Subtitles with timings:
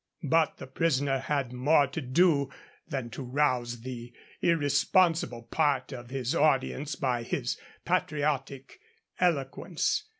[0.23, 2.49] But the prisoner had more to do
[2.87, 8.79] than to rouse the irresponsible part of his audience by his patriotic
[9.19, 10.05] eloquence.